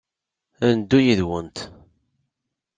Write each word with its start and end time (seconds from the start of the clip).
Ad 0.65 0.71
neddu 0.75 0.99
yid-went. 1.05 1.57